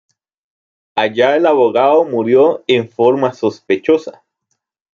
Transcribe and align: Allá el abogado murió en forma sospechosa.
Allá 0.95 1.35
el 1.35 1.45
abogado 1.45 2.05
murió 2.05 2.63
en 2.65 2.89
forma 2.89 3.33
sospechosa. 3.35 4.23